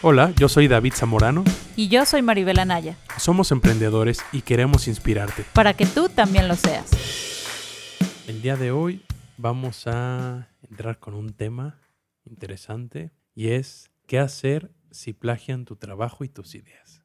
[0.00, 1.42] Hola, yo soy David Zamorano.
[1.74, 2.96] Y yo soy Maribel Anaya.
[3.18, 5.44] Somos emprendedores y queremos inspirarte.
[5.54, 6.88] Para que tú también lo seas.
[8.28, 9.02] El día de hoy
[9.38, 11.80] vamos a entrar con un tema
[12.24, 17.02] interesante y es qué hacer si plagian tu trabajo y tus ideas.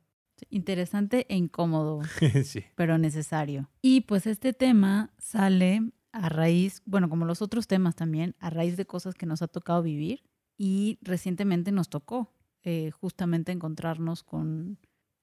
[0.51, 2.01] Interesante e incómodo,
[2.43, 2.63] sí.
[2.75, 3.71] pero necesario.
[3.81, 5.81] Y pues este tema sale
[6.11, 9.47] a raíz, bueno, como los otros temas también, a raíz de cosas que nos ha
[9.47, 10.21] tocado vivir
[10.59, 12.31] y recientemente nos tocó
[12.63, 14.79] eh, justamente encontrarnos con,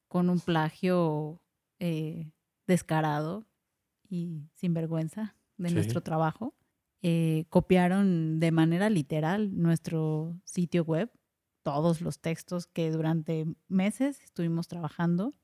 [0.09, 1.43] con un plagio
[1.79, 2.31] eh,
[2.67, 3.47] descarado
[4.09, 5.75] y sin vergüenza de Sí.
[5.75, 6.55] nuestro trabajo.
[7.03, 11.11] Eh, copiaron de manera literal nuestro sitio web,
[11.63, 15.35] todos los textos que durante meses estuvimos trabajando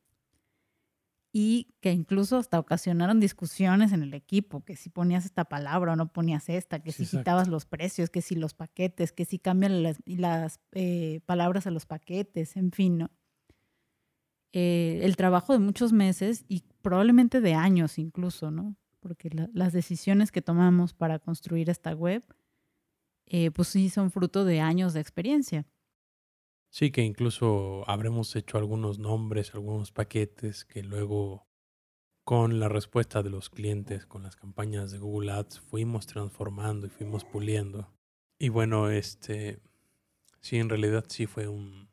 [1.39, 5.97] y que incluso hasta ocasionaron discusiones en el equipo, que si ponías esta palabra o
[5.97, 7.19] no ponías esta, que Sí, si exacto.
[7.19, 11.71] quitabas los precios, que si los paquetes, que si cambian las, las eh, palabras a
[11.71, 13.11] los paquetes, en fin, ¿no?
[14.53, 18.77] Eh, el trabajo de muchos meses y probablemente de años incluso, ¿no?
[19.01, 22.25] Porque la- las decisiones que tomamos para construir esta web,
[23.27, 25.67] eh, pues sí son fruto de años de experiencia.
[26.77, 31.47] Sí, que incluso habremos hecho algunos nombres, algunos paquetes que luego
[32.23, 36.91] con la respuesta de los clientes, con las campañas de Google Ads, fuimos transformando y
[36.91, 37.91] fuimos puliendo.
[38.39, 39.59] Y bueno, este,
[40.43, 41.89] sí, en realidad sí fue un,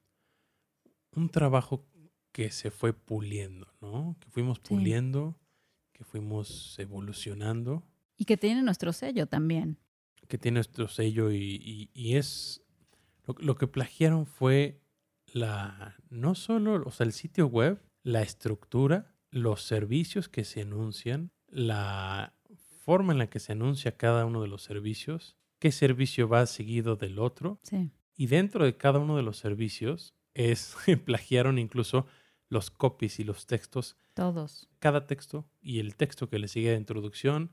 [1.16, 1.86] un trabajo
[2.34, 4.18] que se fue puliendo, ¿no?
[4.20, 4.64] Que fuimos Sí.
[4.68, 5.40] puliendo,
[5.94, 7.84] que fuimos evolucionando,
[8.18, 9.78] Y que tiene nuestro sello también.
[10.28, 12.62] que tiene nuestro sello y, y- y es
[13.26, 14.82] lo, lo que plagiaron fue
[15.34, 21.32] la no solo o sea el sitio web la estructura los servicios que se anuncian
[21.48, 22.34] la
[22.84, 26.96] forma en la que se anuncia cada uno de los servicios qué servicio va seguido
[26.98, 27.92] del otro Sí.
[28.16, 32.06] y dentro de cada uno de los servicios es plagiaron incluso
[32.50, 34.70] los copies y los textos Todos.
[34.80, 37.52] cada texto y el texto que le sigue de introducción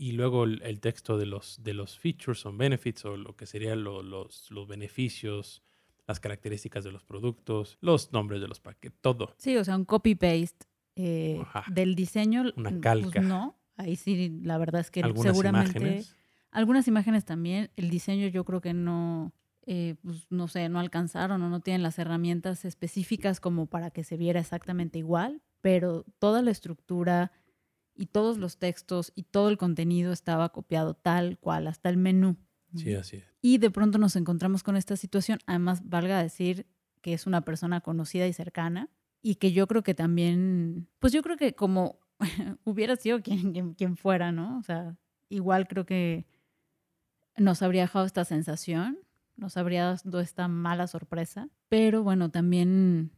[0.00, 3.44] y luego el, el texto de los, de los features o benefits o lo que
[3.44, 5.62] serían lo- los, los beneficios,
[6.06, 9.34] las características de los productos, los nombres de los paquetes, todo.
[9.36, 10.66] Sí, o sea, un copy-paste
[10.96, 12.44] eh, del diseño.
[12.56, 13.20] Una pues calca.
[13.20, 15.78] no, ahí sí, la verdad es que Algunas seguramente.
[15.78, 16.16] imágenes.
[16.50, 17.70] Algunas imágenes también.
[17.76, 19.32] El diseño yo creo que no,
[19.66, 24.02] eh, pues, no sé, no alcanzaron o no tienen las herramientas específicas como para que
[24.02, 27.32] se viera exactamente igual, pero toda la estructura
[28.00, 32.38] y todos los textos y todo el contenido estaba copiado tal cual, hasta el menú.
[32.74, 33.24] Sí, así es.
[33.42, 35.38] Y de pronto nos encontramos con esta situación.
[35.44, 36.66] Además, valga decir
[37.02, 38.88] que es una persona conocida y cercana
[39.20, 42.00] y que yo creo que también, pues yo creo que como
[42.64, 44.58] hubiera sido quien, quien, quien fuera, ¿no?
[44.58, 44.96] O sea,
[45.28, 46.26] igual creo que
[47.36, 48.98] nos habría dejado esta sensación,
[49.36, 53.12] nos habría dado esta mala sorpresa, pero bueno, también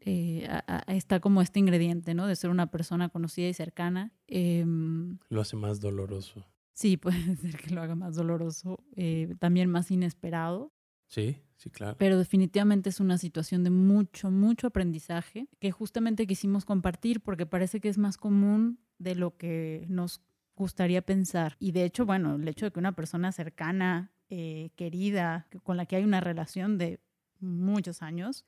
[0.00, 2.26] eh, a- a- está como este ingrediente, ¿no?
[2.26, 4.12] De ser una persona conocida y cercana.
[4.26, 6.44] Em, Lo hace más doloroso.
[6.72, 6.96] Sí,
[7.32, 10.72] puede ser que lo haga más doloroso, eh, también más inesperado,
[11.08, 11.96] Sí, sí, claro.
[11.98, 17.80] pero definitivamente es una situación de mucho, mucho aprendizaje que justamente quisimos compartir porque parece
[17.80, 20.20] que es más común de lo que nos
[20.54, 21.56] gustaría pensar.
[21.58, 25.76] Y de hecho, bueno, el hecho de que una persona cercana, eh, querida, que- con
[25.76, 27.00] la que hay una relación de
[27.40, 28.44] muchos años,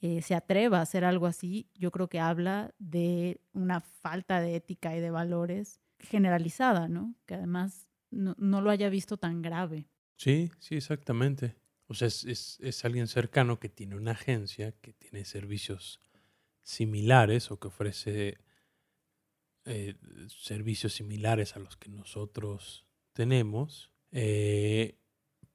[0.00, 4.56] eh, se atreva a hacer algo así, yo creo que habla de una falta de
[4.56, 7.14] ética y de valores generalizada, ¿no?
[7.26, 9.88] Que además no, no lo haya visto tan grave.
[10.16, 11.56] Sí, sí, exactamente.
[11.86, 16.00] O sea, es, es, es alguien cercano que tiene una agencia, que tiene servicios
[16.62, 18.38] similares o que ofrece
[19.64, 19.96] eh,
[20.28, 24.98] servicios similares a los que nosotros tenemos, eh,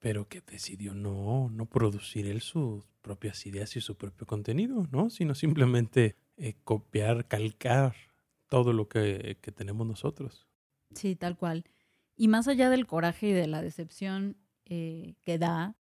[0.03, 5.09] pero que decidió no, no producir él sus propias ideas y su propio contenido, ¿no?
[5.09, 7.96] Sino simplemente eh, copiar, calcar
[8.50, 10.46] todo lo que, que tenemos nosotros.
[10.94, 11.63] Sí, tal cual.
[12.18, 15.78] Y más allá del coraje y de la decepción eh, que da,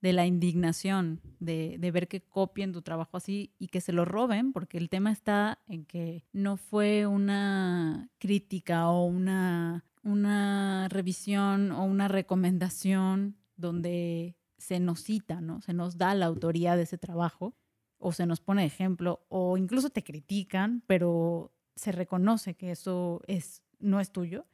[0.00, 4.06] de la indignación de, de ver que copien tu trabajo así y que se lo
[4.06, 11.70] roben, porque el tema está en que no fue una crítica o una, una revisión
[11.70, 15.60] o una recomendación donde se nos cita, ¿no?
[15.60, 17.54] Se nos da la autoría de ese trabajo
[17.98, 23.62] o se nos pone ejemplo o incluso te critican, pero se reconoce que eso es,
[23.78, 24.46] no es tuyo.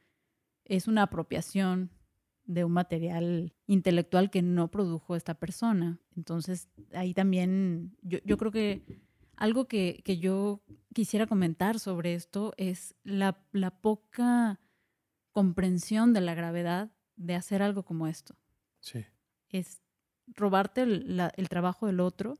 [0.65, 1.91] Es una apropiación
[2.45, 5.99] de un material intelectual que no produjo esta persona.
[6.15, 8.83] Entonces, ahí también, yo, yo creo que
[9.35, 10.61] algo que, que yo
[10.93, 14.59] quisiera comentar sobre esto es la, la poca
[15.31, 18.35] comprensión de la gravedad de hacer algo como esto.
[18.85, 19.03] Sí.
[19.49, 19.81] Es
[20.27, 22.37] robarte el, la- el trabajo del otro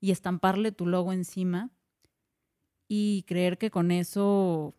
[0.00, 1.70] y estamparle tu logo encima
[2.88, 4.74] y creer que con eso,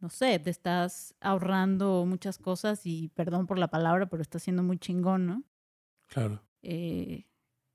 [0.00, 4.62] no sé, te estás ahorrando muchas cosas y perdón por la palabra, pero estás siendo
[4.62, 5.42] muy chingón, ¿no?
[6.08, 6.42] Claro.
[6.62, 7.26] Eh,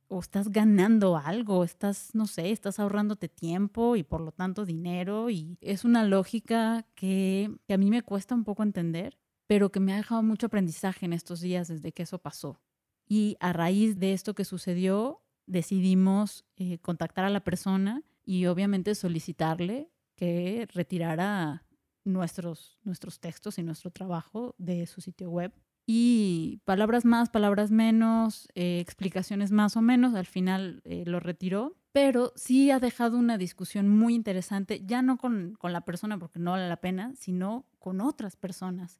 [0.09, 5.29] o estás ganando algo, estás, no sé, estás ahorrándote tiempo y por lo tanto dinero
[5.29, 9.17] y es una lógica que, que a mí me cuesta un poco entender,
[9.47, 12.61] pero que me ha dejado mucho aprendizaje en estos días desde que eso pasó.
[13.07, 18.93] Y a raíz de esto que sucedió, decidimos eh, contactar a la persona y obviamente
[18.93, 21.65] solicitarle que retirara
[22.03, 25.53] nuestros, nuestros textos y nuestro trabajo de su sitio web.
[25.85, 31.77] Y palabras más, palabras menos, eh, explicaciones más o menos, al final eh, lo retiró,
[31.93, 36.39] pero sí ha dejado una discusión muy interesante, ya no con, con la persona porque
[36.39, 38.99] no vale la pena, sino con otras personas.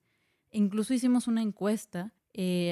[0.51, 2.13] Incluso hicimos una encuesta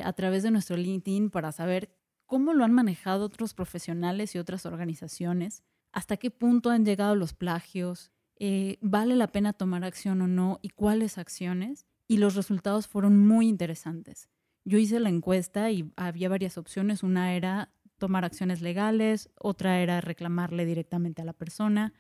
[0.03, 1.89] a través de nuestro LinkedIn para saber
[2.25, 7.33] cómo lo han manejado otros profesionales y otras organizaciones, hasta qué punto han llegado los
[7.33, 11.85] plagios, eh, vale la pena tomar acción o no y cuáles acciones.
[12.07, 14.29] Y los resultados fueron muy interesantes.
[14.63, 17.01] Yo hice la encuesta y había varias opciones.
[17.01, 21.93] Una era tomar acciones legales, otra era reclamarle directamente a la persona,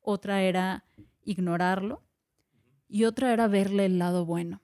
[0.00, 0.84] otra era
[1.24, 2.02] ignorarlo
[2.88, 4.60] y otra era verle el lado bueno.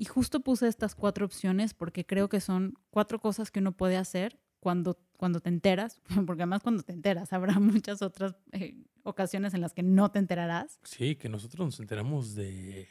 [0.00, 3.98] Y justo puse estas cuatro opciones porque creo que son cuatro cosas que uno puede
[3.98, 9.52] hacer cuando, cuando te enteras, porque además cuando te enteras habrá muchas otras eh, ocasiones
[9.52, 10.80] en las que no te enterarás.
[10.84, 12.88] Sí, que nosotros nos enteramos de...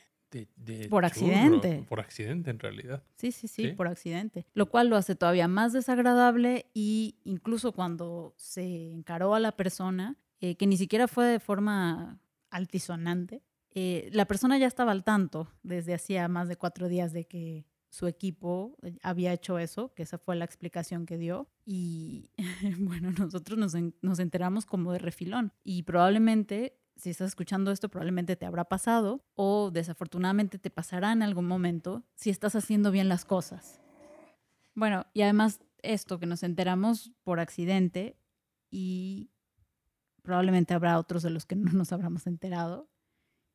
[0.88, 1.84] por accidente.
[1.90, 3.02] Por accidente en realidad.
[3.16, 4.46] Sí, sí, sí, por accidente.
[4.54, 10.16] Lo cual lo hace todavía más desagradable y incluso cuando se encaró a la persona,
[10.42, 12.22] eh, que ni siquiera fue de forma
[12.52, 17.26] altisonante, eh, la persona ya estaba al tanto desde hacía más de cuatro días de
[17.26, 21.50] que su equipo eh, había hecho eso, que esa fue la explicación que dio.
[21.66, 22.32] Y
[22.80, 25.54] bueno, nosotros nos, nos enteramos como de refilón.
[25.64, 31.24] Y probablemente, si estás escuchando esto, probablemente te habrá pasado o desafortunadamente te pasará en
[31.24, 33.80] algún momento si estás haciendo bien las cosas.
[34.76, 38.18] Bueno, y además esto que nos enteramos por accidente
[38.70, 39.32] y
[40.22, 42.90] probablemente habrá otros de los que no nos habremos enterado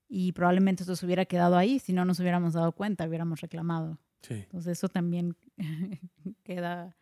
[0.08, 3.98] y probablemente esto se hubiera quedado ahí si no nos hubiéramos dado cuenta, hubiéramos reclamado.
[4.28, 5.36] Entonces eso también
[6.44, 6.96] queda,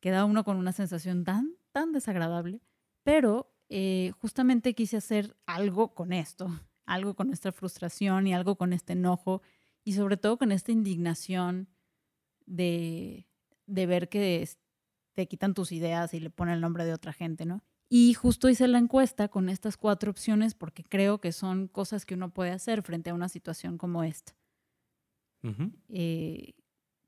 [0.00, 2.60] queda uno con una sensación tan, tan desagradable.
[3.02, 6.48] Pero eh, justamente quise hacer algo con esto,
[6.84, 9.42] algo con esta frustración y algo con este enojo
[9.84, 11.68] y sobre todo con esta indignación
[12.44, 13.26] de,
[13.66, 14.48] de ver que
[15.14, 17.62] te quitan tus ideas y le ponen el nombre de otra gente, ¿no?
[17.94, 22.14] Y justo hice la encuesta con estas cuatro opciones porque creo que son cosas que
[22.14, 24.34] uno puede hacer frente a una situación como esta.
[25.90, 26.54] Eh,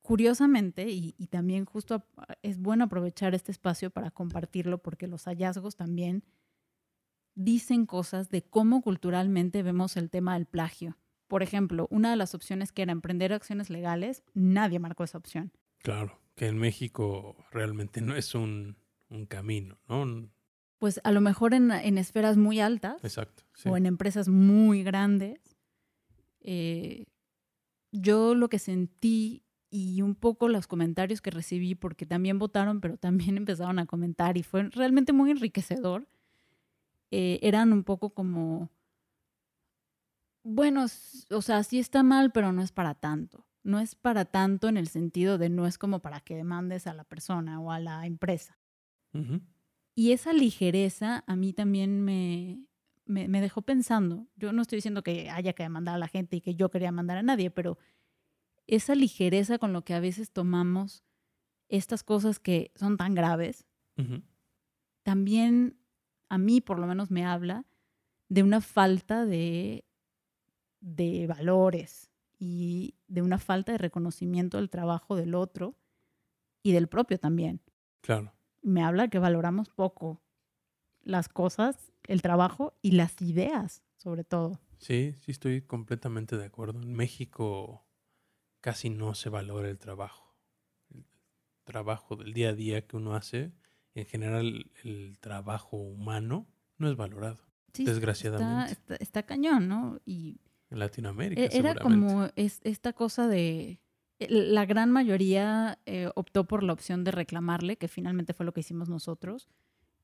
[0.03, 2.05] curiosamente, y, también justo
[2.43, 6.23] es bueno aprovechar este espacio para compartirlo porque los hallazgos también
[7.35, 10.99] dicen cosas de cómo culturalmente vemos el tema del plagio.
[11.29, 15.51] Por ejemplo, una de las opciones que era emprender acciones legales, nadie marcó esa opción.
[15.79, 18.77] Claro, que en México realmente no es un,
[19.09, 20.34] un camino, ¿no?
[20.85, 23.01] Pues a lo mejor en, esferas muy altas
[23.65, 25.57] o en empresas muy grandes,
[26.43, 27.07] eh,
[27.91, 32.99] yo lo que sentí y un poco los comentarios que recibí, porque también votaron, pero
[32.99, 36.07] también empezaron a comentar y fue realmente muy enriquecedor,
[37.11, 38.69] eh, eran un poco como,
[40.43, 40.85] bueno,
[41.31, 43.47] o sea, sí está mal, pero no es para tanto.
[43.63, 46.93] No es para tanto en el sentido de no es como para que demandes a
[46.93, 48.59] la persona o a la empresa.
[49.95, 52.67] Y esa ligereza a mí también me,
[53.07, 54.27] me, dejó pensando.
[54.37, 56.91] Yo no estoy diciendo que haya que demandar a la gente y que yo quería
[56.91, 57.79] mandar a nadie, pero
[58.67, 61.05] esa ligereza con lo que a veces tomamos
[61.69, 63.67] estas cosas que son tan graves,
[65.03, 65.79] también
[66.29, 67.65] a mí por lo menos me habla
[68.29, 69.85] de una falta de,
[70.81, 75.77] de valores y de una falta de reconocimiento del trabajo del otro
[76.63, 77.61] y del propio también.
[78.01, 78.33] Claro
[78.65, 80.21] me habla que valoramos poco
[81.03, 84.59] las cosas, el trabajo y las ideas, sobre todo.
[84.79, 86.81] Sí, sí, estoy completamente de acuerdo.
[86.81, 87.87] En México
[88.61, 90.35] casi no se valora el trabajo.
[90.93, 91.05] El
[91.65, 93.53] trabajo del día a día que uno hace,
[93.95, 96.47] en general el trabajo humano,
[96.79, 97.45] no es valorado.
[97.73, 98.97] desgraciadamente.
[98.99, 100.01] Está, cañón, ¿no?
[100.07, 100.41] Y
[100.71, 101.43] en Latinoamérica.
[101.43, 103.81] E-, era como esta cosa de
[104.21, 108.61] la gran mayoría eh, optó por la opción de reclamarle, que finalmente fue lo que
[108.61, 109.49] hicimos nosotros,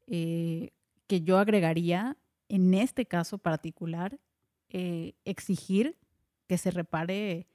[0.06, 0.70] eh,
[1.06, 2.16] que yo agregaría,
[2.48, 4.18] en este caso particular,
[5.24, 5.96] exigir
[6.46, 7.48] que se repare,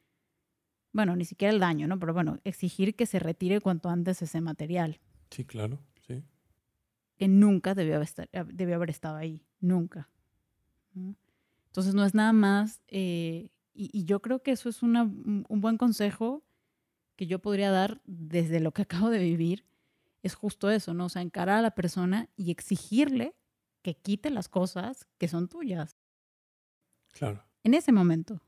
[0.92, 1.98] bueno, ni siquiera el daño, ¿no?
[2.00, 5.00] Pero bueno, exigir que se retire cuanto antes ese material.
[5.30, 6.24] Sí, claro, sí.
[7.18, 10.10] que nunca debió haber, estar- debió haber estado ahí, nunca.
[11.68, 15.62] Entonces no es nada más, eh, y, y yo creo que eso es una- un
[15.62, 16.46] buen consejo
[17.18, 19.66] que yo podría dar desde lo que acabo de vivir,
[20.24, 21.06] es justo eso, ¿no?
[21.08, 23.36] O sea, encarar a la persona y exigirle
[23.84, 25.98] que quite las cosas que son tuyas
[27.14, 28.42] Claro, en ese momento,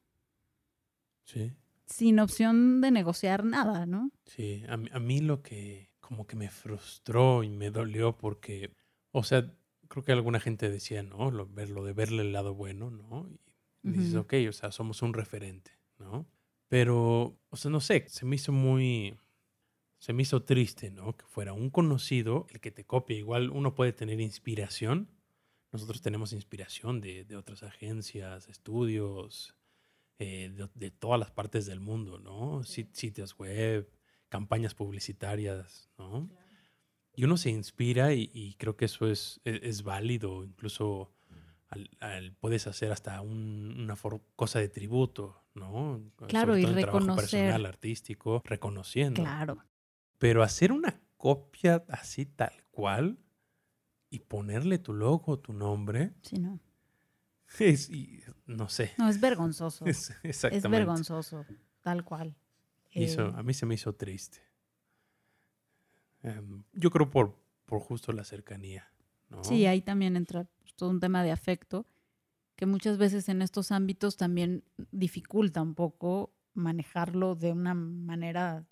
[1.25, 1.53] sí.
[1.85, 4.11] sin opción de negociar nada, ¿no?
[4.25, 8.73] Sí, a, mí- a mí lo que como que me frustró y me dolió porque,
[9.11, 9.53] o sea,
[9.89, 11.31] creo que alguna gente decía, ¿no?
[11.31, 13.29] Lo, ver, lo de verle el lado bueno, ¿no?
[13.87, 14.21] Y dices, Ujú.
[14.21, 16.27] ok, o sea, somos un referente, ¿no?
[16.67, 19.17] Pero, o sea, no sé, se me hizo muy,
[19.99, 21.15] se me hizo triste, ¿no?
[21.17, 23.17] Que fuera un conocido el que te copia.
[23.17, 25.09] Igual uno puede tener inspiración.
[25.71, 29.55] Nosotros tenemos inspiración de, de otras agencias, estudios,
[30.19, 32.63] eh, de, de todas las partes del mundo, ¿no?
[32.63, 33.89] Sit- Sitios web,
[34.29, 36.29] campañas publicitarias, ¿no?
[37.15, 41.11] Y uno se inspira y, y creo que eso es, es, es válido, incluso
[41.69, 46.01] al- al- puedes hacer hasta un- una for- cosa de tributo, ¿no?
[46.27, 47.21] Claro, Sobre y en trabajo reconocer.
[47.41, 49.21] personal, artístico, reconociendo.
[49.21, 49.63] Claro.
[50.17, 53.17] Pero hacer una copia así tal cual
[54.09, 56.59] y ponerle tu logo, tu nombre, Sí, no.
[57.59, 58.93] es, y- no sé.
[58.97, 59.85] No, es vergonzoso.
[59.87, 60.69] Es, es exactamente.
[60.69, 61.45] vergonzoso,
[61.81, 62.35] tal cual.
[62.93, 64.39] Eh, a mí se me hizo triste.
[66.23, 68.89] Em, yo creo por, por justo la cercanía.
[69.29, 69.43] ¿No?
[69.43, 71.85] Sí, ahí también entra pues, todo un tema de afecto,
[72.55, 78.65] que muchas veces en estos ámbitos también dificulta un poco manejarlo de una manera,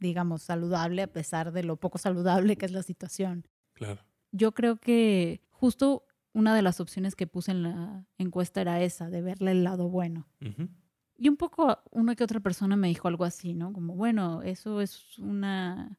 [0.00, 3.46] digamos, saludable, a pesar de lo poco saludable que es la situación.
[3.72, 4.02] Claro.
[4.32, 9.08] Yo creo que justo una de las opciones que puse en la encuesta era esa,
[9.08, 10.26] de verle el lado bueno.
[11.16, 13.72] Y un poco una que otra persona me dijo algo así, ¿no?
[13.72, 15.98] Como, bueno, eso es una...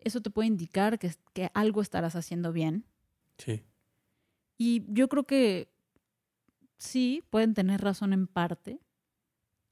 [0.00, 2.84] Eso te puede indicar que, que algo estarás haciendo bien.
[3.44, 3.64] Sí.
[4.56, 5.72] Y yo creo que
[6.78, 8.80] sí, pueden tener razón en parte.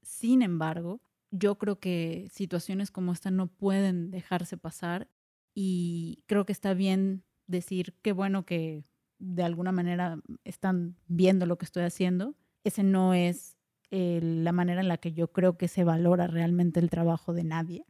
[0.03, 1.01] Sin embargo,
[1.31, 5.09] yo creo que situaciones como esta no pueden dejarse pasar
[5.55, 8.85] y creo que está bien decir qué bueno que
[9.19, 12.35] de alguna manera están viendo lo que estoy haciendo.
[12.65, 13.57] Ese no es
[13.91, 17.45] eh, la manera en la que yo creo que se valora realmente el trabajo de
[17.45, 17.85] nadie.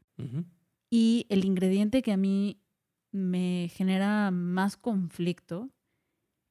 [0.90, 2.60] Y el ingrediente que a mí
[3.12, 5.70] me genera más conflicto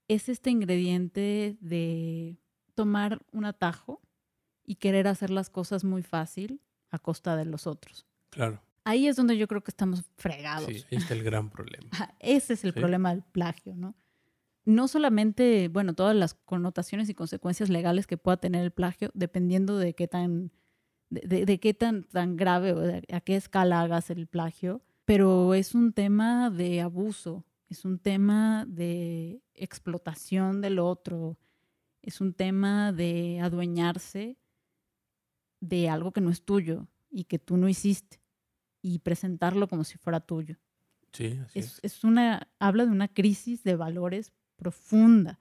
[0.08, 2.38] es este ingrediente de
[2.76, 4.02] tomar un atajo
[4.66, 8.06] y querer hacer las cosas muy fácil a costa de los otros.
[8.30, 8.62] Claro.
[8.84, 10.66] Ahí es donde yo creo que estamos fregados.
[10.66, 11.90] Sí, ahí está el gran problema.
[12.20, 12.80] Ese es el Sí.
[12.80, 13.96] problema del plagio, ¿no?
[14.66, 19.78] No solamente, bueno, todas las connotaciones y consecuencias legales que pueda tener el plagio, dependiendo
[19.78, 20.52] de qué tan,
[21.10, 24.82] de, de- de qué tan, tan grave o de a qué escala hagas el plagio,
[25.10, 31.40] pero es un tema de abuso, es un tema de explotación del otro,
[32.04, 34.38] es un tema de adueñarse
[35.62, 38.22] de algo que no es tuyo y que tú no hiciste
[38.84, 40.58] y presentarlo como si fuera tuyo.
[41.12, 41.80] Sí, así Es, es.
[41.98, 45.40] es una, habla de una crisis de valores profunda.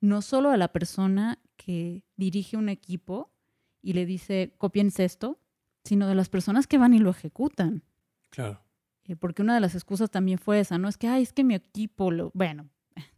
[0.00, 3.32] No solo a la persona que dirige un equipo
[3.80, 5.38] y le dice, copiense esto,
[5.84, 7.84] sino de las personas que van y lo ejecutan.
[8.30, 8.62] Claro.
[9.04, 10.88] Eh, porque una de las excusas también fue esa, ¿no?
[10.88, 12.30] Es que, ay, es que mi equipo, lo...
[12.34, 12.70] bueno,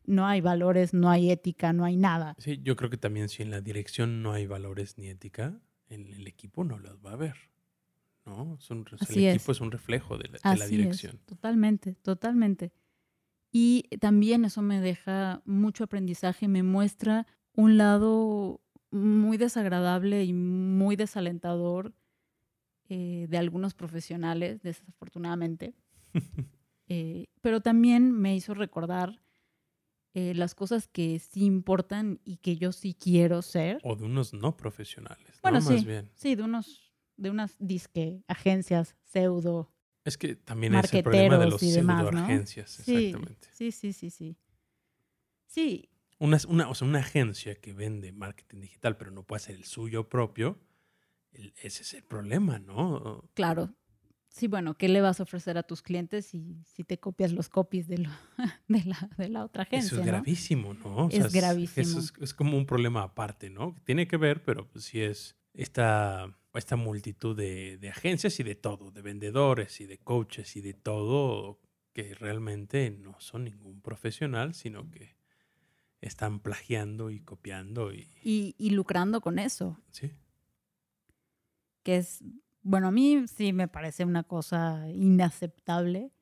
[0.04, 2.35] no hay valores, no hay ética, no hay nada.
[2.38, 6.07] Sí, yo creo que también si en la dirección no hay valores ni ética, en
[6.09, 7.37] el equipo no los va a ver.
[8.25, 8.57] ¿No?
[8.59, 11.19] Es un, el equipo es un reflejo de la, de es, dirección.
[11.26, 12.73] totalmente, totalmente.
[13.50, 18.61] Y también eso me deja mucho aprendizaje, me muestra un lado
[18.92, 21.95] muy desagradable y muy desalentador
[22.94, 25.75] eh, de algunos profesionales, desafortunadamente.
[26.88, 29.22] Eh, pero también me hizo recordar
[30.12, 33.78] eh, las cosas que sí importan y que yo sí quiero ser.
[33.82, 35.38] O de unos no profesionales.
[35.42, 35.70] Bueno, ¿no?
[35.70, 35.87] Más sí.
[35.87, 36.11] bien.
[36.14, 39.72] Sí, de unos de unas disque agencias pseudo
[40.04, 42.26] Es que también es el problema de los y demás, ¿no?
[42.46, 43.49] Sí, exactamente.
[43.52, 44.37] sí, sí, sí, sí.
[45.46, 49.54] Sí, Una, una, o sea, una agencia que vende marketing digital, pero no puede hacer
[49.54, 50.58] el suyo propio,
[51.62, 53.28] ese es el problema, ¿no?
[53.34, 53.74] claro.
[54.28, 57.50] Sí, bueno, ¿qué le vas a ofrecer a tus clientes si, si te copias los
[57.50, 58.10] copies de, lo-
[58.68, 59.88] de, la, de la otra agencia?
[59.88, 60.06] Eso es ¿no?
[60.06, 61.06] gravísimo, ¿no?
[61.06, 61.82] O Es gravísimo.
[61.86, 63.76] Eso es, es como un problema aparte, ¿no?
[63.84, 68.54] Tiene que ver, pero pues sí es esta, esta multitud de, de agencias y de
[68.54, 71.60] todo, de vendedores y de coaches y de todo,
[71.92, 75.14] que realmente no son ningún profesional, sino que
[76.00, 78.08] están plagiando y copiando y...
[78.24, 80.10] Y, y lucrando con eso, Sí,
[81.82, 82.22] que es,
[82.62, 86.12] bueno, a mí sí me parece una cosa inaceptable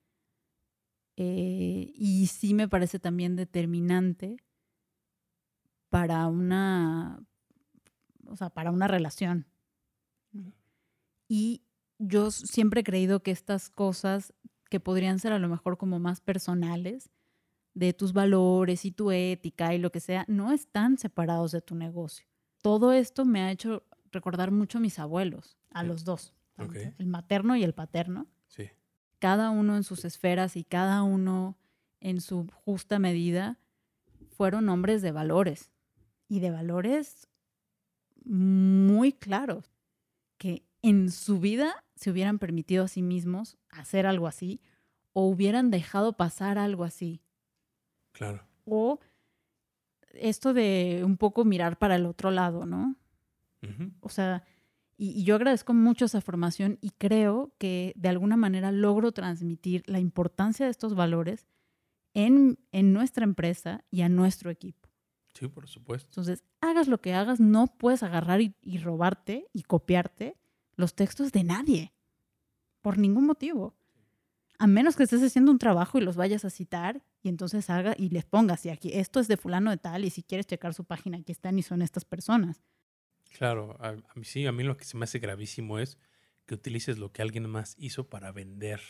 [1.23, 4.39] Eh, y sí me parece también determinante
[5.91, 7.23] para una,
[8.27, 9.47] o sea, para una relación.
[11.29, 11.63] Y
[11.99, 14.33] yo siempre he creído que estas cosas
[14.71, 17.11] que podrían ser a lo mejor como más personales,
[17.75, 21.75] de tus valores y tu ética y lo que sea, no están separados de tu
[21.75, 22.27] negocio.
[22.63, 26.35] Todo esto me ha hecho recordar mucho a mis abuelos, a los dos,
[26.99, 28.27] el materno y el paterno.
[28.49, 28.71] Sí.
[29.19, 31.57] Cada uno en sus esferas y cada uno
[32.01, 33.59] en su justa medida
[34.37, 35.71] fueron hombres de valores
[36.29, 37.29] y de valores
[38.25, 39.75] muy claros
[40.39, 44.61] que en su vida se hubieran permitido a sí mismos hacer algo así
[45.13, 47.21] o hubieran dejado pasar algo así.
[48.13, 48.47] Claro.
[48.65, 49.01] O
[50.15, 52.97] esto de un poco mirar para el otro lado, ¿no?
[54.01, 54.45] O sea,
[54.97, 59.99] y, yo agradezco mucho esa formación y creo que de alguna manera logro transmitir la
[59.99, 61.47] importancia de estos valores
[62.15, 64.89] en, en nuestra empresa y a nuestro equipo.
[65.35, 66.09] Sí, por supuesto.
[66.11, 70.37] Entonces, hagas lo que hagas, no puedes agarrar y, y robarte y copiarte
[70.77, 71.93] los textos de nadie,
[72.83, 73.75] por ningún motivo.
[74.59, 77.95] A menos que estés haciendo un trabajo y los vayas a citar y entonces haga
[77.97, 80.75] y les pongas, y aquí esto es de fulano de tal, y si quieres checar
[80.75, 82.63] su página, aquí están y son estas personas.
[83.37, 85.99] Claro, a, mí sí, a mí lo que se me hace gravísimo es
[86.47, 88.81] que utilices lo que alguien más hizo para vender,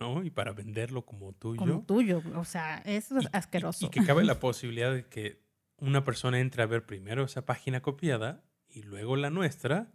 [0.00, 0.24] ¿no?
[0.24, 1.58] Y para venderlo como tuyo.
[1.58, 3.86] Como tuyo, o sea, eso es asqueroso.
[3.86, 5.42] Y, que cabe la posibilidad de que
[5.78, 9.92] una persona entre a ver primero esa página copiada y luego la nuestra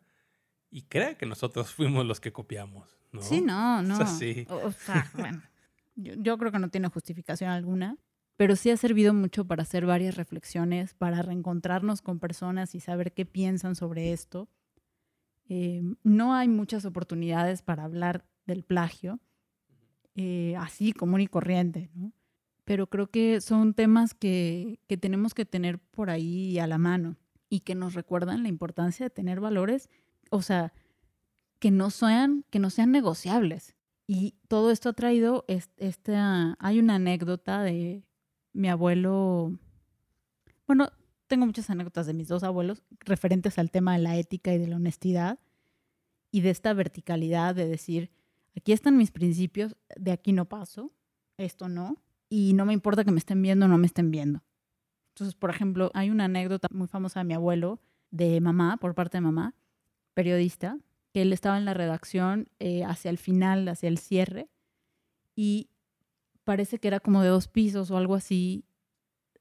[0.71, 3.21] y crea que nosotros fuimos los que copiamos, ¿no?
[3.21, 3.99] Sí, no, no.
[3.99, 5.41] O sea, bueno,
[5.95, 7.97] yo, creo que no tiene justificación alguna,
[8.39, 13.11] pero sí ha servido mucho para hacer varias reflexiones, para reencontrarnos con personas y saber
[13.11, 14.47] qué piensan sobre esto.
[15.49, 19.19] Eh, no hay muchas oportunidades para hablar del plagio,
[20.15, 22.13] eh, así común y corriente, ¿no?
[22.63, 27.17] Pero creo que son temas que, que tenemos que tener por ahí a la mano
[27.49, 29.89] y que nos recuerdan la importancia de tener valores
[30.29, 30.71] o sea,
[31.59, 33.75] que no sean, que no sean negociables.
[34.07, 38.05] Y todo esto ha traído, este, hay una anécdota de
[38.53, 39.53] mi abuelo,
[40.67, 40.89] bueno,
[41.27, 44.67] tengo muchas anécdotas de mis dos abuelos referentes al tema de la ética y de
[44.67, 45.39] la honestidad
[46.31, 48.11] y de esta verticalidad de decir,
[48.55, 50.91] aquí están mis principios, de aquí no paso,
[51.37, 54.43] esto no, y no me importa que me estén viendo o no me estén viendo.
[55.09, 57.81] Entonces, por ejemplo, hay una anécdota muy famosa de mi abuelo,
[58.11, 59.55] de mamá, por parte de mamá,
[60.13, 60.77] periodista,
[61.13, 64.49] que él estaba en la redacción eh, hacia el final, hacia el cierre,
[65.35, 65.68] y
[66.43, 68.65] parece que era como de dos pisos o algo así.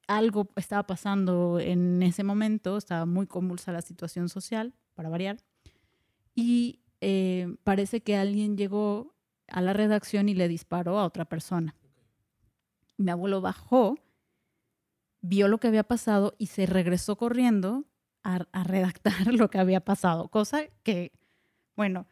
[0.07, 5.37] Algo estaba pasando en ese momento, estaba muy convulsa la situación social, para variar,
[6.35, 9.15] y eh, parece que alguien llegó
[9.47, 11.77] a la redacción y le disparó a otra persona.
[12.97, 13.97] Mi abuelo bajó,
[15.21, 17.85] vio lo que había pasado y se regresó corriendo
[18.25, 21.13] a, redactar lo que había pasado, cosa que,
[21.77, 22.07] bueno,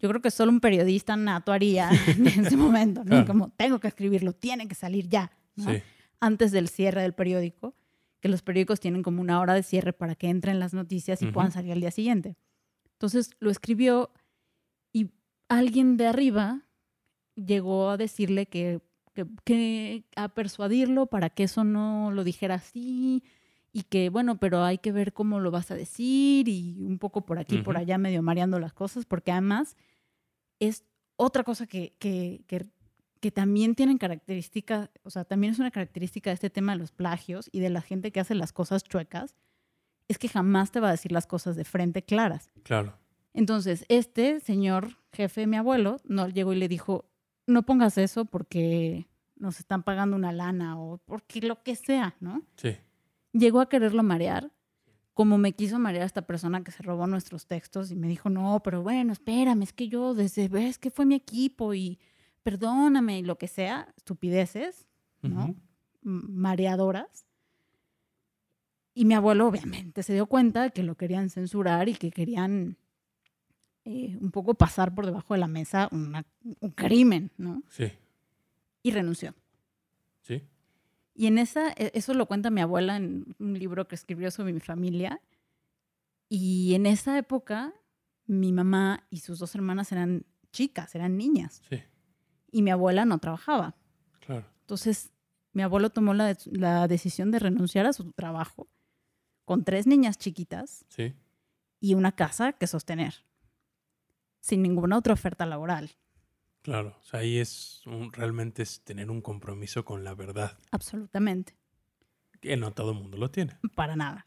[0.00, 3.26] yo creo que solo un periodista nato haría en ese momento, ¿no?
[3.26, 5.30] Como tengo que escribirlo, tiene que salir ya,
[6.20, 7.74] Antes del cierre del periódico,
[8.20, 11.26] que los periódicos tienen como una hora de cierre para que entren las noticias y
[11.26, 12.36] puedan salir al día siguiente.
[12.92, 14.10] Entonces lo escribió
[14.92, 15.10] y
[15.48, 16.66] alguien de arriba
[17.34, 18.80] llegó a decirle que,
[19.14, 23.22] que, que, a persuadirlo para que eso no lo dijera así,
[23.72, 27.24] y que, bueno, pero hay que ver cómo lo vas a decir y un poco
[27.24, 29.76] por aquí, por allá, medio mareando las cosas, porque además
[30.60, 30.84] es
[31.16, 32.66] otra cosa que, que, que,
[33.20, 36.92] que, también tienen características, o sea, también es una característica de este tema de los
[36.92, 39.36] plagios y de la gente que hace las cosas chuecas,
[40.08, 42.50] es que jamás te va a decir las cosas de frente claras.
[42.62, 42.96] Claro.
[43.34, 47.10] Entonces, este señor jefe, mi abuelo, no llegó y le dijo,
[47.46, 52.42] no pongas eso porque nos están pagando una lana o porque lo que sea, ¿no?
[52.56, 52.76] Sí
[53.32, 54.50] llegó a quererlo marear,
[55.20, 58.62] como me quiso marear esta persona que se robó nuestros textos y me dijo, no,
[58.64, 61.98] pero bueno, espérame, es que yo desde, ves que fue mi equipo y
[62.42, 64.88] perdóname y lo que sea, estupideces,
[65.20, 65.54] ¿no?
[66.00, 67.26] Mareadoras.
[68.94, 72.78] Y mi abuelo obviamente se dio cuenta de que lo querían censurar y que querían
[73.84, 76.24] eh, un poco pasar por debajo de la mesa un
[76.74, 77.62] crimen, ¿no?
[77.68, 77.92] Sí.
[78.82, 79.34] Y renunció.
[81.20, 84.54] Y en esa, e, eso lo cuenta mi abuela en un libro que escribió sobre
[84.54, 85.20] mi familia.
[86.30, 87.74] Y en esa época,
[88.24, 91.60] mi mamá y sus dos hermanas eran chicas, eran niñas.
[91.68, 91.82] Sí.
[92.50, 93.76] Y mi abuela no trabajaba.
[94.20, 94.46] Claro.
[94.62, 95.12] Entonces,
[95.52, 98.66] mi abuelo tomó la, la decisión de renunciar a su trabajo
[99.44, 101.14] con tres niñas chiquitas sí.
[101.80, 103.26] y una casa que sostener,
[104.40, 105.90] sin ninguna otra oferta laboral.
[106.62, 111.56] Claro, o sea, ahí es un- realmente es tener un compromiso con la verdad, Absolutamente.
[112.40, 113.58] que no todo el mundo lo tiene.
[113.74, 114.26] Para nada.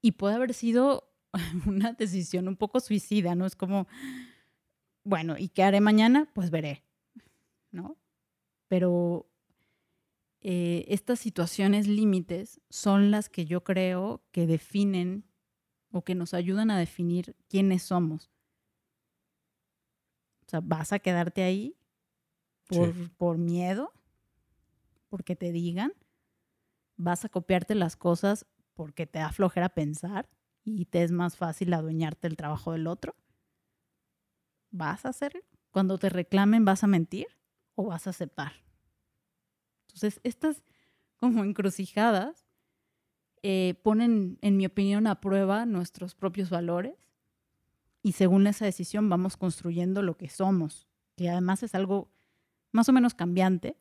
[0.00, 1.12] Y puede haber sido
[1.66, 3.44] una decisión un poco suicida, ¿no?
[3.46, 3.86] Es como,
[5.04, 6.30] bueno, ¿y qué haré mañana?
[6.34, 6.82] Pues veré,
[7.70, 7.98] ¿no?
[8.68, 9.26] Pero
[10.40, 15.24] eh, estas situaciones límites son las que yo creo que definen
[15.92, 18.30] o que nos ayudan a definir quiénes somos.
[20.50, 21.76] O sea, vas a quedarte ahí
[22.66, 23.08] por, Sí.
[23.16, 23.92] por miedo,
[25.08, 25.92] porque te digan,
[26.96, 30.28] vas a copiarte las cosas porque te da flojera pensar
[30.64, 33.14] y te es más fácil adueñarte del trabajo del otro.
[34.72, 35.42] ¿Vas a hacerlo?
[35.70, 37.28] Cuando te reclamen, ¿vas a mentir
[37.76, 38.54] o vas a aceptar?
[39.86, 40.64] Entonces, estas
[41.14, 42.48] como encrucijadas
[43.44, 46.96] eh, ponen, en mi opinión, a prueba nuestros propios valores
[48.02, 52.10] y según esa decisión vamos construyendo lo que somos, que además es algo
[52.72, 53.76] más o menos cambiante,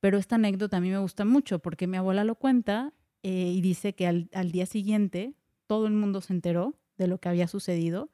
[0.00, 3.60] pero esta anécdota a mí me gusta mucho porque mi abuela lo cuenta eh, y
[3.60, 5.34] dice que al, al día siguiente
[5.66, 8.10] todo el mundo se enteró de lo que había sucedido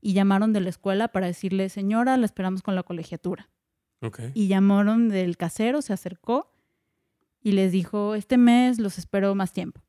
[0.00, 3.50] y llamaron de la escuela para decirle, señora, la esperamos con la colegiatura.
[4.34, 6.52] Y llamaron del casero, se acercó
[7.42, 9.82] y les dijo, este mes los espero más tiempo.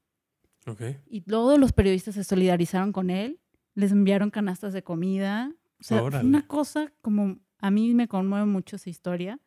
[1.08, 3.39] Y todos los periodistas se solidarizaron con él,
[3.76, 5.54] les enviaron canastas de comida.
[5.80, 6.28] O sea, Órale.
[6.28, 9.40] una cosa como, a mí me conmueve mucho esa historia,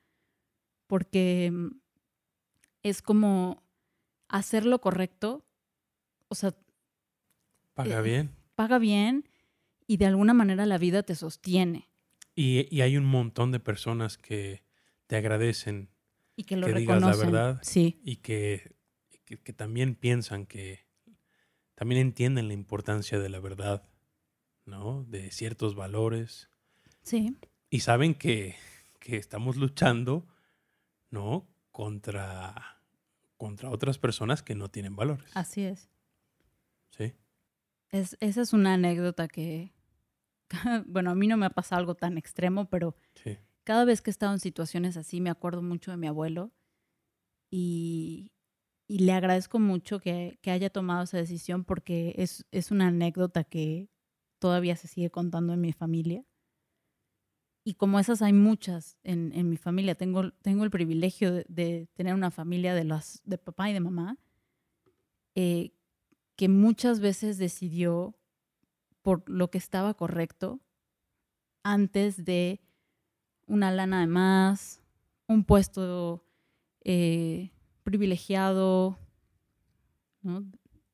[0.86, 1.68] porque mm,
[2.82, 3.62] es como
[4.28, 5.44] hacer lo correcto,
[6.28, 6.54] o sea,
[7.74, 8.30] Paga Eh, bien.
[8.54, 9.28] paga bien
[9.86, 11.88] y de alguna manera la vida te sostiene
[12.34, 14.62] Y, y hay un montón de personas que
[15.06, 15.88] te agradecen
[16.36, 17.30] y que lo Que digas la reconocen.
[17.32, 17.58] verdad.
[17.62, 18.74] Sí, y que,
[19.24, 20.86] que, que también piensan que,
[21.74, 23.82] también entienden la importancia de la verdad,
[24.64, 25.04] ¿no?
[25.04, 26.48] De ciertos valores.
[27.02, 27.36] sí,
[27.70, 28.56] Y saben que,
[29.00, 30.26] que estamos luchando,
[31.10, 31.48] ¿no?
[31.70, 32.80] Contra,
[33.36, 35.30] contra otras personas que no tienen valores.
[35.34, 35.88] así es.
[36.90, 37.14] ¿Sí?
[37.90, 38.16] es.
[38.20, 39.72] Esa es una anécdota que,
[40.86, 43.38] bueno, a mí no me ha pasado algo tan extremo, pero Sí.
[43.64, 46.52] cada vez que he estado en situaciones así me acuerdo mucho de mi abuelo
[47.50, 48.32] y,
[48.88, 53.44] y le agradezco mucho que, que haya tomado esa decisión porque es, es una anécdota
[53.44, 53.88] que
[54.42, 56.24] todavía se sigue contando en mi familia.
[57.64, 61.88] Y como esas hay muchas en, en mi familia, tengo, tengo el privilegio de, de
[61.94, 64.18] tener una familia de, las, de papá y de mamá
[65.36, 65.70] eh,
[66.34, 68.16] que muchas veces decidió
[69.00, 70.60] por lo que estaba correcto
[71.62, 72.60] antes de
[73.46, 74.82] una lana de más,
[75.28, 76.26] un puesto
[76.82, 77.52] eh,
[77.84, 78.98] privilegiado,
[80.22, 80.44] ¿no?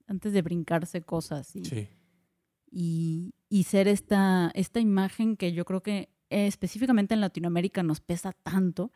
[0.06, 1.88] antes de brincarse cosas y, Sí.
[2.70, 8.00] y, y ser esta, esta imagen que yo creo que eh, específicamente en Latinoamérica nos
[8.00, 8.92] pesa tanto,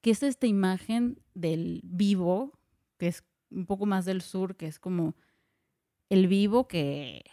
[0.00, 2.58] que es esta imagen del vivo,
[2.98, 5.16] que es un poco más del sur, que es como
[6.08, 7.24] el vivo que,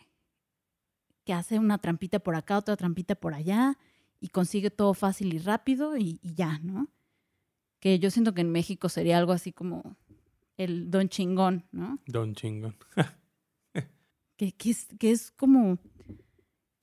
[1.24, 3.78] que hace una trampita por acá, otra trampita por allá,
[4.20, 6.88] y consigue todo fácil y rápido y, y ya, ¿no?
[7.80, 9.98] Que yo siento que en México sería algo así como
[10.58, 12.00] el don chingón, ¿no?
[12.08, 12.76] Don chingón.
[14.38, 15.78] que, que es, que es como,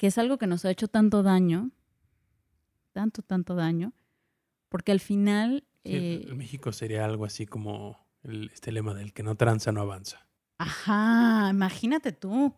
[0.00, 1.72] que es algo que nos ha hecho tanto daño,
[2.92, 3.92] tanto, tanto daño,
[4.70, 9.12] porque al final, Sí, eh, en México sería algo así como el- este lema del
[9.12, 10.26] que no tranza no avanza.
[10.56, 12.54] ajá, imagínate tú,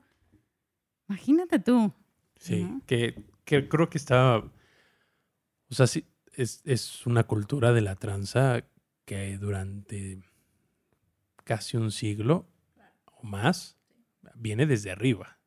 [1.08, 1.92] imagínate tú.
[2.36, 4.52] Sí, que, que creo que está, o
[5.70, 8.64] sea, sí, es, es una cultura de la tranza
[9.04, 10.22] que durante
[11.42, 12.46] casi un siglo
[13.06, 13.76] o más
[14.36, 15.38] viene desde arriba,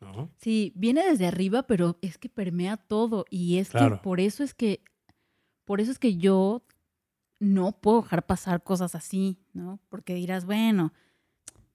[0.00, 0.30] ¿no?
[0.36, 3.96] Sí, viene desde arriba, pero es que permea todo y es Claro.
[3.96, 4.82] que por eso es que,
[5.64, 6.64] por eso es que yo
[7.40, 9.80] no puedo dejar pasar cosas así, ¿no?
[9.88, 10.92] Porque dirás, bueno,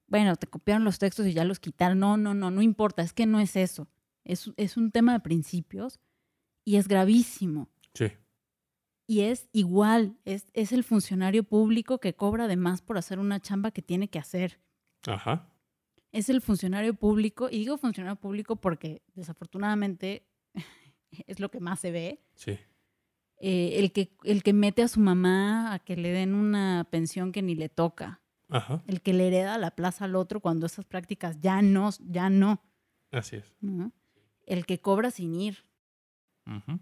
[0.07, 1.99] bueno, te copiaron los textos y ya los quitaron.
[1.99, 3.87] No, no, no, no importa, es que no es eso.
[4.25, 5.99] Es, es un tema de principios
[6.65, 7.69] y es gravísimo.
[7.93, 8.07] Sí,
[9.07, 13.39] Y es igual, es, es el funcionario público que cobra de más por hacer una
[13.41, 14.59] chamba que tiene que hacer.
[15.07, 15.49] ajá,
[16.13, 20.25] Es el funcionario público, y digo funcionario público porque desafortunadamente
[21.27, 22.57] es lo que más se ve, sí,
[23.39, 27.31] eh, el, que, el que mete a su mamá a que le den una pensión
[27.31, 30.85] que ni le toca, ajá, el que le hereda la plaza al otro cuando esas
[30.85, 32.61] prácticas ya no, ya no,
[33.11, 33.53] así es.
[33.59, 33.91] ¿no?
[34.45, 35.65] el que cobra sin ir,
[36.45, 36.79] Ujú.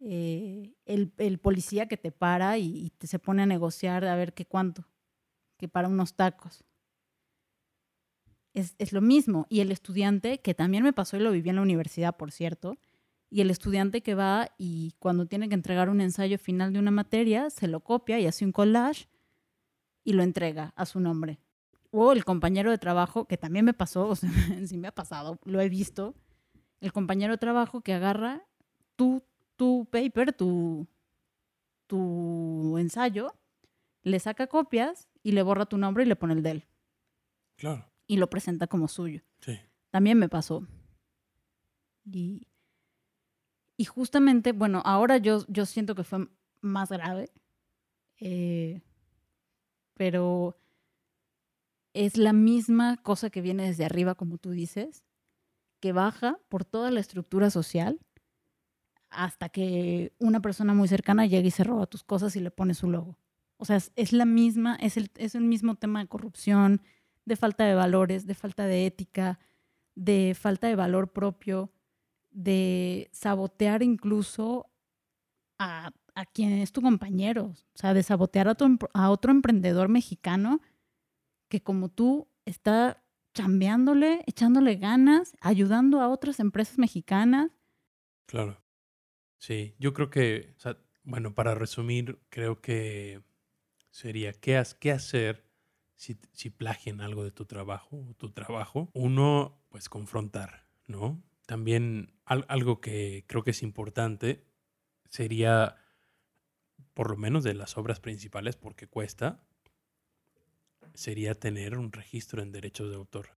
[0.00, 4.14] eh, el, el policía que te para y, y te se pone a negociar a
[4.14, 4.84] ver qué cuánto,
[5.56, 6.64] que para unos tacos.
[8.58, 9.46] Es, es lo mismo.
[9.48, 12.76] Y el estudiante, que también me pasó y lo viví en la universidad, por cierto,
[13.30, 16.90] y el estudiante que va y cuando tiene que entregar un ensayo final de una
[16.90, 19.08] materia, se lo copia y hace un collage
[20.02, 21.38] y lo entrega a su nombre.
[21.90, 24.30] O el compañero de trabajo, que también me pasó, o sea,
[24.66, 26.14] sí me ha pasado, lo he visto,
[26.80, 28.46] el compañero de trabajo que agarra
[28.96, 29.22] tu,
[29.56, 30.86] tu paper, tu,
[31.86, 33.34] tu ensayo,
[34.02, 36.64] le saca copias y le borra tu nombre y le pone el de él.
[37.56, 37.87] Claro.
[38.08, 39.22] Y lo presenta como suyo.
[39.40, 39.60] Sí.
[39.90, 40.66] También me pasó.
[42.04, 42.48] Y,
[43.76, 46.28] y justamente, bueno, ahora yo, yo siento que fue
[46.60, 47.30] más grave.
[48.18, 48.82] eh,
[49.94, 50.56] pero
[51.92, 55.04] es la misma cosa que viene desde arriba, como tú dices,
[55.80, 57.98] que baja por toda la estructura social
[59.10, 62.74] hasta que una persona muy cercana llega y se roba tus cosas y le pone
[62.74, 63.18] su logo.
[63.56, 66.82] O sea, es, es la misma, es el, es el mismo tema de corrupción,
[67.28, 69.38] de falta de valores, de falta de ética,
[69.94, 71.70] de falta de valor propio,
[72.30, 74.70] de sabotear incluso
[75.58, 79.88] a, a quien es tu compañero, o sea, de sabotear a, tu a otro emprendedor
[79.88, 80.60] mexicano
[81.48, 87.50] que como tú está chambeándole, echándole ganas, ayudando a otras empresas mexicanas.
[88.26, 88.60] Claro.
[89.38, 90.54] Sí, yo creo que,
[91.04, 93.22] bueno, para resumir, creo que
[93.90, 95.47] sería qué, qué hacer
[95.98, 98.88] si, si plagian algo de tu trabajo o tu trabajo.
[98.94, 101.22] Uno, pues confrontar, ¿no?
[101.44, 104.46] También al- algo que creo que es importante
[105.10, 105.76] sería,
[106.94, 109.44] por lo menos de las obras principales, porque cuesta,
[110.92, 113.38] sería tener un registro en derechos de autor.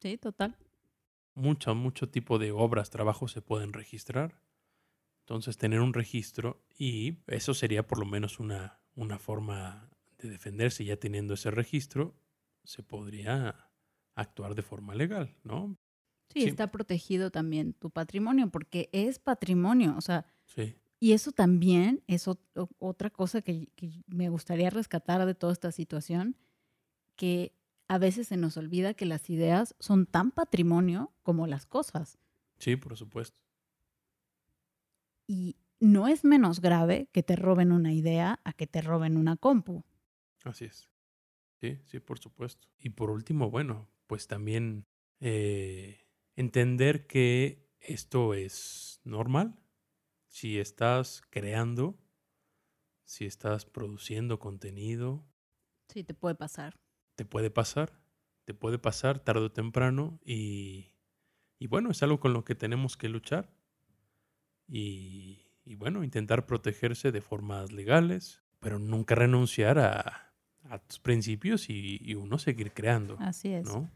[0.00, 0.56] Sí, total.
[1.34, 4.40] mucho, mucho tipo de obras, trabajos se pueden registrar.
[5.20, 9.90] Entonces, tener un registro y eso sería por lo menos una, una forma
[10.26, 10.84] de defenderse.
[10.84, 12.14] Ya teniendo ese registro,
[12.64, 13.70] se podría
[14.16, 15.76] actuar de forma legal, ¿no?
[16.30, 16.48] Sí, Sí.
[16.48, 22.26] está protegido también tu patrimonio, porque es patrimonio, o sea, Sí, y eso también es
[22.28, 22.38] o-
[22.78, 26.36] otra cosa que, que me gustaría rescatar de toda esta situación,
[27.16, 27.54] que
[27.88, 32.18] a veces se nos olvida que las ideas son tan patrimonio como las cosas.
[32.58, 33.40] sí, por supuesto.
[35.26, 39.36] Y no es menos grave que te roben una idea a que te roben una
[39.36, 39.84] compu.
[40.44, 40.90] Así es.
[41.60, 42.68] Sí, sí, por supuesto.
[42.78, 44.86] Y por último, bueno, pues también
[45.20, 49.58] eh, entender que esto es normal.
[50.28, 51.98] Si estás creando,
[53.06, 55.26] si estás produciendo contenido,
[55.88, 56.74] Sí, te puede pasar.
[57.16, 58.00] te puede pasar,
[58.44, 60.94] te puede pasar tarde o temprano y,
[61.58, 63.50] y bueno, es algo con lo que tenemos que luchar
[64.66, 70.33] y, y bueno, intentar protegerse de formas legales, pero nunca renunciar a,
[70.70, 73.66] a tus principios y, y uno seguir creando, Así es.
[73.66, 73.90] ¿no?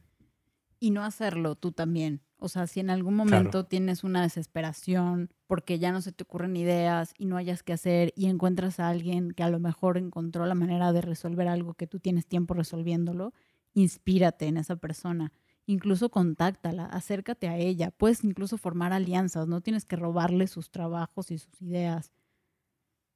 [0.81, 2.21] y no hacerlo tú también.
[2.37, 3.31] O sea, si en algún Claro.
[3.31, 7.73] momento tienes una desesperación porque ya no se te ocurren ideas y no hayas que
[7.73, 11.75] hacer y encuentras a alguien que a lo mejor encontró la manera de resolver algo
[11.75, 13.33] que tú tienes tiempo resolviéndolo,
[13.75, 15.33] inspírate en esa persona.
[15.67, 17.91] Incluso contáctala, acércate a ella.
[17.91, 22.13] Puedes incluso formar alianzas, no tienes que robarle sus trabajos y sus ideas.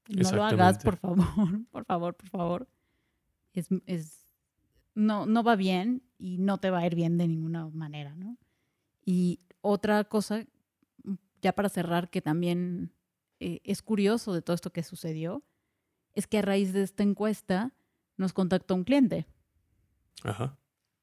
[0.08, 1.26] No lo hagas, por favor,
[1.70, 2.68] por favor, por favor.
[3.52, 4.24] Es, es,
[4.94, 8.38] no, no va bien y no te va a ir bien de ninguna manera, ¿no?
[9.04, 10.44] Y otra cosa,
[11.40, 12.92] ya para cerrar, que también
[13.40, 15.42] eh, es curioso de todo esto que sucedió,
[16.14, 17.72] es que a raíz de esta encuesta
[18.16, 19.26] nos contactó un cliente
[20.22, 20.56] Ajá.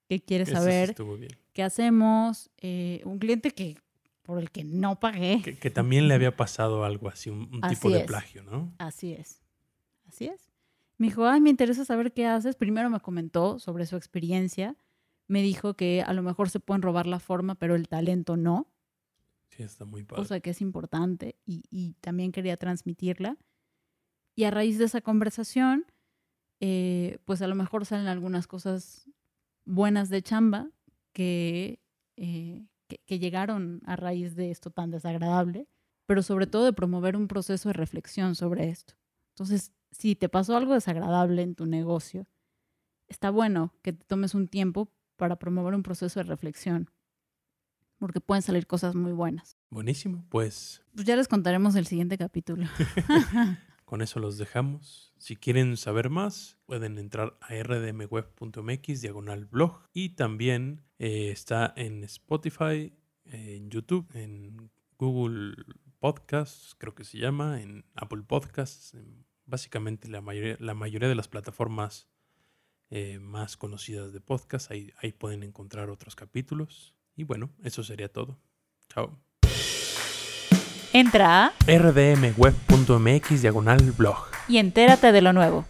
[0.08, 1.32] que quiere sí saber bien.
[1.54, 2.50] qué hacemos.
[2.58, 3.78] eh, un cliente que
[4.22, 5.42] por el que no pagué.
[5.44, 8.06] Que, que también le había pasado algo así, un, un tipo de es.
[8.06, 8.72] plagio, ¿no?
[8.78, 9.42] Así es.
[10.08, 10.49] Así es.
[11.00, 12.56] Me dijo, ay, me interesa saber qué haces.
[12.58, 14.76] Primero me comentó sobre su experiencia.
[15.28, 18.68] Me dijo que a lo mejor se pueden robar la forma, pero el talento no.
[19.50, 20.22] Sí, está muy padre.
[20.22, 23.38] cosa que es importante y, y también quería transmitirla.
[24.36, 25.86] Y a raíz de esa conversación,
[26.60, 29.10] eh, pues a lo mejor salen algunas cosas
[29.66, 30.70] buenas de chamba
[31.14, 31.80] que,
[32.18, 35.70] eh, que, que llegaron a raíz de esto tan desagradable,
[36.06, 38.96] pero sobre todo de promover un proceso de reflexión sobre esto.
[39.30, 42.28] Entonces, si te pasó algo desagradable en tu negocio,
[43.08, 46.89] está bueno que te tomes un tiempo para promover un proceso de reflexión,
[47.97, 49.58] porque pueden salir cosas muy buenas.
[49.69, 52.65] Buenísimo, pues Pues ya les contaremos el siguiente capítulo.
[53.86, 55.13] Con eso los dejamos.
[55.17, 59.82] Si quieren saber más, pueden entrar a rdmweb.mx, diagonal blog.
[59.93, 62.93] Y también eh, está en Spotify,
[63.25, 65.56] en YouTube, en Google
[65.99, 71.16] Podcasts, creo que se llama, en Apple Podcasts, en básicamente la mayoría, la mayoría de
[71.16, 72.08] las plataformas
[72.90, 74.72] eh, más conocidas de podcast.
[74.72, 76.96] Ahí, ahí pueden encontrar otros capítulos.
[77.16, 78.40] Y bueno, eso sería todo.
[78.88, 79.20] Chao.
[80.92, 84.26] Entra a rdmweb.mx diagonal blog.
[84.48, 85.66] y entérate de lo nuevo.